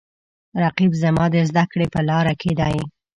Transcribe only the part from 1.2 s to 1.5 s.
د